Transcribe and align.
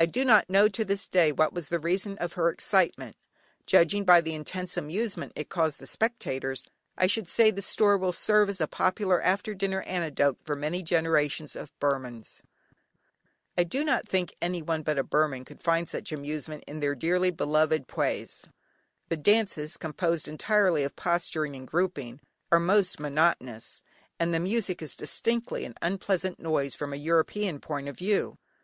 I 0.00 0.06
do 0.06 0.24
not 0.24 0.50
know 0.50 0.66
to 0.68 0.84
this 0.84 1.06
day 1.06 1.30
what 1.30 1.52
was 1.52 1.68
the 1.68 1.78
reason 1.78 2.18
of 2.18 2.32
her 2.32 2.48
excitement. 2.48 3.14
Judging 3.64 4.04
by 4.04 4.20
the 4.20 4.34
intense 4.34 4.76
amusement 4.76 5.32
it 5.36 5.50
caused 5.50 5.78
the 5.78 5.86
spectators, 5.86 6.66
I 6.98 7.06
should 7.06 7.28
say 7.28 7.52
the 7.52 7.62
story 7.62 7.96
will 7.96 8.10
serve 8.12 8.48
as 8.48 8.60
a 8.60 8.66
popular 8.66 9.22
after 9.22 9.54
dinner 9.54 9.82
anecdote 9.82 10.38
for 10.44 10.56
many 10.56 10.82
generations 10.82 11.54
of 11.54 11.70
Burmans. 11.78 12.42
I 13.56 13.62
do 13.62 13.84
not 13.84 14.04
think 14.04 14.34
anyone 14.42 14.82
but 14.82 14.98
a 14.98 15.04
Burman 15.04 15.44
could 15.44 15.60
find 15.60 15.88
much 15.94 16.10
amusement 16.10 16.64
in 16.66 16.80
their 16.80 16.96
dearly 16.96 17.30
beloved 17.30 17.86
Pwés. 17.86 18.48
The 19.10 19.16
dances, 19.16 19.76
composed 19.76 20.26
entirely 20.26 20.82
of 20.82 20.96
posturing 20.96 21.54
and 21.54 21.68
grouping, 21.68 22.18
are 22.50 22.58
most 22.58 22.98
monotonous, 22.98 23.80
and 24.18 24.34
the 24.34 24.40
music 24.40 24.82
is 24.82 24.96
distinctly 24.96 25.64
an 25.64 25.74
unpleasant 25.80 26.40
noise 26.40 26.74
from 26.74 26.92
a 26.92 26.96
European 26.96 27.60
point 27.60 27.86
of 27.86 27.96
view. 27.96 28.38